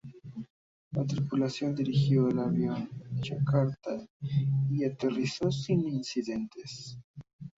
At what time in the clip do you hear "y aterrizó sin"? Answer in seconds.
4.67-5.87